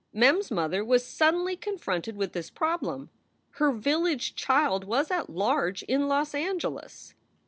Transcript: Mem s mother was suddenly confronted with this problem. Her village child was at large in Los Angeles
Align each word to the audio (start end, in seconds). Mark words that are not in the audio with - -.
Mem 0.11 0.37
s 0.39 0.49
mother 0.49 0.83
was 0.83 1.05
suddenly 1.05 1.55
confronted 1.55 2.15
with 2.17 2.33
this 2.33 2.49
problem. 2.49 3.11
Her 3.59 3.71
village 3.71 4.33
child 4.33 4.83
was 4.83 5.11
at 5.11 5.29
large 5.29 5.83
in 5.83 6.07
Los 6.07 6.33
Angeles 6.33 7.13